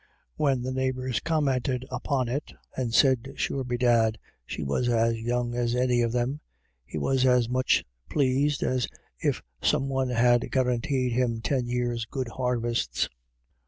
When 0.35 0.63
the 0.63 0.71
neigh 0.71 0.89
bours 0.91 1.19
commented 1.19 1.85
upon 1.91 2.27
it, 2.27 2.53
and 2.75 2.91
said 2.91 3.33
sure, 3.35 3.63
bedad, 3.63 4.17
she 4.47 4.63
was 4.63 4.89
as 4.89 5.19
young 5.19 5.53
as 5.53 5.75
any 5.75 6.01
of 6.01 6.11
them, 6.11 6.39
he 6.83 6.97
was 6.97 7.23
as 7.23 7.47
much 7.47 7.85
pleased 8.09 8.63
as 8.63 8.87
if 9.19 9.43
some 9.61 9.89
one 9.89 10.09
had 10.09 10.49
guaranteed 10.51 11.11
him 11.11 11.39
ten 11.39 11.67
years' 11.67 12.05
good 12.07 12.29
harvests. 12.29 13.09